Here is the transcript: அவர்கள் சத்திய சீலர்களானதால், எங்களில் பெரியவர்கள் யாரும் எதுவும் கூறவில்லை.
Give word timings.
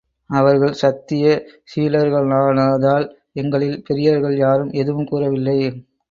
அவர்கள் 0.29 0.71
சத்திய 0.71 1.25
சீலர்களானதால், 1.65 3.05
எங்களில் 3.33 3.83
பெரியவர்கள் 3.83 4.37
யாரும் 4.37 4.71
எதுவும் 4.71 5.05
கூறவில்லை. 5.05 5.57